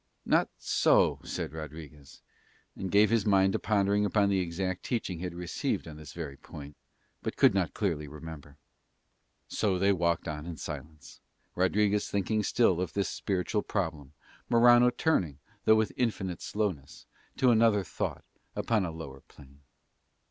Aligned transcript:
"Not 0.25 0.49
so," 0.57 1.19
said 1.23 1.53
Rodriguez, 1.53 2.23
and 2.75 2.89
gave 2.89 3.11
his 3.11 3.23
mind 3.23 3.53
to 3.53 3.59
pondering 3.59 4.03
upon 4.03 4.29
the 4.29 4.39
exact 4.39 4.81
teaching 4.81 5.19
he 5.19 5.23
had 5.25 5.35
received 5.35 5.87
on 5.87 5.97
this 5.97 6.11
very 6.11 6.37
point, 6.37 6.75
but 7.21 7.37
could 7.37 7.53
not 7.53 7.75
clearly 7.75 8.07
remember. 8.07 8.57
So 9.47 9.77
they 9.77 9.91
walked 9.93 10.25
in 10.25 10.57
silence, 10.57 11.19
Rodriguez 11.53 12.09
thinking 12.09 12.41
still 12.41 12.81
of 12.81 12.93
this 12.93 13.09
spiritual 13.09 13.61
problem, 13.61 14.13
Morano 14.49 14.89
turning, 14.89 15.37
though 15.65 15.75
with 15.75 15.93
infinite 15.95 16.41
slowness, 16.41 17.05
to 17.37 17.51
another 17.51 17.83
thought 17.83 18.23
upon 18.55 18.83
a 18.85 18.89
lower 18.91 19.21
plane. 19.27 19.59